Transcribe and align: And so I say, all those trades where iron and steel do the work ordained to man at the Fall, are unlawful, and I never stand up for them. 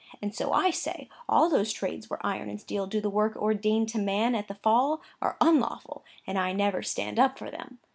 And 0.19 0.33
so 0.33 0.51
I 0.51 0.71
say, 0.71 1.09
all 1.29 1.47
those 1.47 1.71
trades 1.71 2.09
where 2.09 2.17
iron 2.25 2.49
and 2.49 2.59
steel 2.59 2.87
do 2.87 2.99
the 3.01 3.07
work 3.11 3.35
ordained 3.37 3.87
to 3.89 3.99
man 3.99 4.33
at 4.33 4.47
the 4.47 4.55
Fall, 4.55 4.99
are 5.21 5.37
unlawful, 5.39 6.03
and 6.25 6.39
I 6.39 6.53
never 6.53 6.81
stand 6.81 7.19
up 7.19 7.37
for 7.37 7.51
them. 7.51 7.77